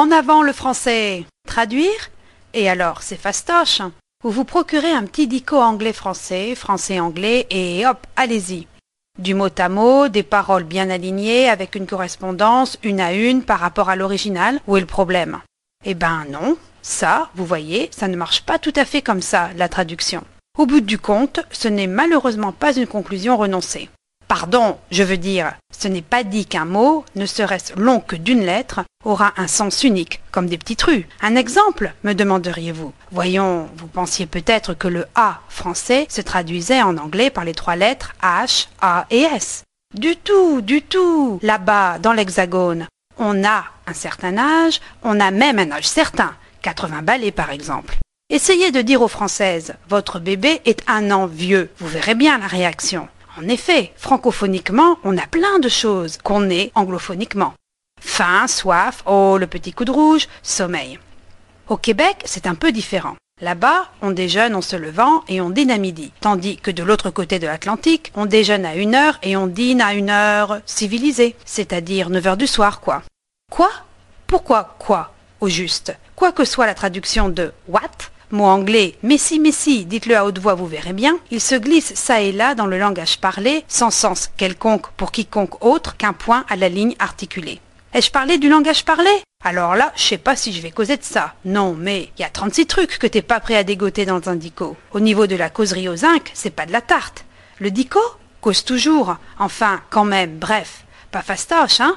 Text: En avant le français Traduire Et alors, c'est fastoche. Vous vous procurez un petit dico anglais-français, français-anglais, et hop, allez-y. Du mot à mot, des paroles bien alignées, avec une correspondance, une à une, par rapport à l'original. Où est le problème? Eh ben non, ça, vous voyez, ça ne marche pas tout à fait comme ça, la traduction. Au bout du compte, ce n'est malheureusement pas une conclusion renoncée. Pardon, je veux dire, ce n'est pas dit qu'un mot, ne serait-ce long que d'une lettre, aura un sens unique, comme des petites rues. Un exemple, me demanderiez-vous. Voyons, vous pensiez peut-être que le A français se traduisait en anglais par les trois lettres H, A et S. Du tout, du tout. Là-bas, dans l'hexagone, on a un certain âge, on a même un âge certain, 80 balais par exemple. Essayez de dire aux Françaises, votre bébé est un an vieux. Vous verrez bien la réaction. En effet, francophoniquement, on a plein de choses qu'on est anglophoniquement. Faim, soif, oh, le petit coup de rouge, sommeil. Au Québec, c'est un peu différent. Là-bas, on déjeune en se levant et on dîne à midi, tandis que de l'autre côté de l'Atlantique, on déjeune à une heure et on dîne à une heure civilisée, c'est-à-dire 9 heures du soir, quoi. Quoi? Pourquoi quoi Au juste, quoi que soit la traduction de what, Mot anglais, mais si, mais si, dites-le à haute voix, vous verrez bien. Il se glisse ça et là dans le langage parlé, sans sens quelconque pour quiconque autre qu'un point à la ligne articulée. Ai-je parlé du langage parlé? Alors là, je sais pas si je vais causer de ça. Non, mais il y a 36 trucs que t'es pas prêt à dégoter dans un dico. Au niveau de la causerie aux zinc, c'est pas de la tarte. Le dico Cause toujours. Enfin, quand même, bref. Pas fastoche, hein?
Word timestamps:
En 0.00 0.10
avant 0.10 0.42
le 0.42 0.54
français 0.54 1.26
Traduire 1.46 2.08
Et 2.54 2.70
alors, 2.70 3.02
c'est 3.02 3.20
fastoche. 3.20 3.82
Vous 4.24 4.30
vous 4.30 4.46
procurez 4.46 4.90
un 4.90 5.04
petit 5.04 5.26
dico 5.26 5.58
anglais-français, 5.58 6.54
français-anglais, 6.54 7.46
et 7.50 7.86
hop, 7.86 8.06
allez-y. 8.16 8.66
Du 9.18 9.34
mot 9.34 9.50
à 9.58 9.68
mot, 9.68 10.08
des 10.08 10.22
paroles 10.22 10.64
bien 10.64 10.88
alignées, 10.88 11.50
avec 11.50 11.74
une 11.74 11.86
correspondance, 11.86 12.78
une 12.82 12.98
à 12.98 13.12
une, 13.12 13.42
par 13.42 13.60
rapport 13.60 13.90
à 13.90 13.96
l'original. 13.96 14.58
Où 14.66 14.78
est 14.78 14.80
le 14.80 14.86
problème? 14.86 15.40
Eh 15.84 15.92
ben 15.92 16.24
non, 16.30 16.56
ça, 16.80 17.28
vous 17.34 17.44
voyez, 17.44 17.90
ça 17.94 18.08
ne 18.08 18.16
marche 18.16 18.40
pas 18.40 18.58
tout 18.58 18.72
à 18.76 18.86
fait 18.86 19.02
comme 19.02 19.20
ça, 19.20 19.50
la 19.58 19.68
traduction. 19.68 20.24
Au 20.56 20.64
bout 20.64 20.80
du 20.80 20.98
compte, 20.98 21.40
ce 21.50 21.68
n'est 21.68 21.86
malheureusement 21.86 22.52
pas 22.52 22.74
une 22.74 22.86
conclusion 22.86 23.36
renoncée. 23.36 23.90
Pardon, 24.28 24.78
je 24.90 25.02
veux 25.02 25.18
dire, 25.18 25.56
ce 25.80 25.88
n'est 25.88 26.02
pas 26.02 26.24
dit 26.24 26.44
qu'un 26.44 26.66
mot, 26.66 27.06
ne 27.16 27.24
serait-ce 27.24 27.72
long 27.74 28.00
que 28.00 28.16
d'une 28.16 28.44
lettre, 28.44 28.80
aura 29.02 29.32
un 29.38 29.46
sens 29.46 29.82
unique, 29.82 30.20
comme 30.30 30.46
des 30.46 30.58
petites 30.58 30.82
rues. 30.82 31.08
Un 31.22 31.36
exemple, 31.36 31.94
me 32.04 32.12
demanderiez-vous. 32.12 32.92
Voyons, 33.12 33.66
vous 33.76 33.86
pensiez 33.86 34.26
peut-être 34.26 34.74
que 34.74 34.88
le 34.88 35.06
A 35.14 35.40
français 35.48 36.06
se 36.10 36.20
traduisait 36.20 36.82
en 36.82 36.98
anglais 36.98 37.30
par 37.30 37.44
les 37.44 37.54
trois 37.54 37.76
lettres 37.76 38.12
H, 38.22 38.68
A 38.82 39.06
et 39.10 39.22
S. 39.22 39.64
Du 39.94 40.16
tout, 40.16 40.60
du 40.60 40.82
tout. 40.82 41.40
Là-bas, 41.42 41.98
dans 41.98 42.12
l'hexagone, 42.12 42.86
on 43.16 43.42
a 43.42 43.64
un 43.86 43.94
certain 43.94 44.36
âge, 44.36 44.80
on 45.02 45.18
a 45.18 45.30
même 45.30 45.58
un 45.58 45.72
âge 45.72 45.88
certain, 45.88 46.34
80 46.60 47.02
balais 47.02 47.32
par 47.32 47.50
exemple. 47.50 47.96
Essayez 48.28 48.70
de 48.70 48.82
dire 48.82 49.00
aux 49.00 49.08
Françaises, 49.08 49.74
votre 49.88 50.20
bébé 50.20 50.60
est 50.66 50.82
un 50.86 51.10
an 51.10 51.26
vieux. 51.26 51.70
Vous 51.78 51.88
verrez 51.88 52.14
bien 52.14 52.38
la 52.38 52.46
réaction. 52.46 53.08
En 53.38 53.48
effet, 53.48 53.92
francophoniquement, 53.96 54.98
on 55.04 55.16
a 55.16 55.26
plein 55.26 55.58
de 55.60 55.68
choses 55.68 56.18
qu'on 56.18 56.50
est 56.50 56.72
anglophoniquement. 56.74 57.54
Faim, 58.00 58.46
soif, 58.48 59.02
oh, 59.06 59.36
le 59.38 59.46
petit 59.46 59.72
coup 59.72 59.84
de 59.84 59.92
rouge, 59.92 60.26
sommeil. 60.42 60.98
Au 61.68 61.76
Québec, 61.76 62.22
c'est 62.24 62.46
un 62.46 62.54
peu 62.54 62.72
différent. 62.72 63.16
Là-bas, 63.40 63.88
on 64.02 64.10
déjeune 64.10 64.54
en 64.54 64.60
se 64.60 64.76
levant 64.76 65.22
et 65.28 65.40
on 65.40 65.48
dîne 65.48 65.70
à 65.70 65.78
midi, 65.78 66.12
tandis 66.20 66.56
que 66.58 66.70
de 66.70 66.82
l'autre 66.82 67.10
côté 67.10 67.38
de 67.38 67.46
l'Atlantique, 67.46 68.12
on 68.14 68.26
déjeune 68.26 68.66
à 68.66 68.74
une 68.74 68.94
heure 68.94 69.18
et 69.22 69.36
on 69.36 69.46
dîne 69.46 69.80
à 69.80 69.94
une 69.94 70.10
heure 70.10 70.60
civilisée, 70.66 71.36
c'est-à-dire 71.46 72.10
9 72.10 72.26
heures 72.26 72.36
du 72.36 72.46
soir, 72.46 72.80
quoi. 72.80 73.02
Quoi? 73.50 73.70
Pourquoi 74.26 74.76
quoi 74.78 75.14
Au 75.40 75.48
juste, 75.48 75.96
quoi 76.16 76.32
que 76.32 76.44
soit 76.44 76.66
la 76.66 76.74
traduction 76.74 77.28
de 77.28 77.52
what, 77.68 78.09
Mot 78.32 78.44
anglais, 78.44 78.94
mais 79.02 79.18
si, 79.18 79.40
mais 79.40 79.50
si, 79.52 79.84
dites-le 79.84 80.16
à 80.16 80.24
haute 80.24 80.38
voix, 80.38 80.54
vous 80.54 80.66
verrez 80.66 80.92
bien. 80.92 81.18
Il 81.30 81.40
se 81.40 81.56
glisse 81.56 81.94
ça 81.94 82.20
et 82.20 82.30
là 82.30 82.54
dans 82.54 82.66
le 82.66 82.78
langage 82.78 83.18
parlé, 83.18 83.64
sans 83.66 83.90
sens 83.90 84.30
quelconque 84.36 84.88
pour 84.92 85.10
quiconque 85.10 85.64
autre 85.64 85.96
qu'un 85.96 86.12
point 86.12 86.44
à 86.48 86.56
la 86.56 86.68
ligne 86.68 86.94
articulée. 87.00 87.60
Ai-je 87.92 88.10
parlé 88.10 88.38
du 88.38 88.48
langage 88.48 88.84
parlé? 88.84 89.10
Alors 89.42 89.74
là, 89.74 89.92
je 89.96 90.02
sais 90.02 90.18
pas 90.18 90.36
si 90.36 90.52
je 90.52 90.62
vais 90.62 90.70
causer 90.70 90.96
de 90.96 91.02
ça. 91.02 91.34
Non, 91.44 91.74
mais 91.76 92.10
il 92.16 92.20
y 92.20 92.24
a 92.24 92.30
36 92.30 92.66
trucs 92.66 92.98
que 92.98 93.06
t'es 93.08 93.22
pas 93.22 93.40
prêt 93.40 93.56
à 93.56 93.64
dégoter 93.64 94.06
dans 94.06 94.28
un 94.28 94.36
dico. 94.36 94.76
Au 94.92 95.00
niveau 95.00 95.26
de 95.26 95.34
la 95.34 95.50
causerie 95.50 95.88
aux 95.88 95.96
zinc, 95.96 96.30
c'est 96.32 96.50
pas 96.50 96.66
de 96.66 96.72
la 96.72 96.82
tarte. 96.82 97.24
Le 97.58 97.70
dico 97.70 98.00
Cause 98.40 98.64
toujours. 98.64 99.16
Enfin, 99.38 99.80
quand 99.90 100.04
même, 100.04 100.38
bref. 100.38 100.84
Pas 101.10 101.22
fastoche, 101.22 101.80
hein? 101.80 101.96